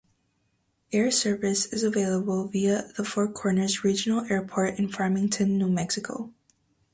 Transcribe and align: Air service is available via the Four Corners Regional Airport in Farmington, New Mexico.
Air 0.91 1.11
service 1.11 1.67
is 1.67 1.83
available 1.83 2.47
via 2.47 2.91
the 2.97 3.05
Four 3.05 3.27
Corners 3.31 3.83
Regional 3.83 4.25
Airport 4.33 4.79
in 4.79 4.89
Farmington, 4.91 5.59
New 5.59 5.69
Mexico. 5.69 6.33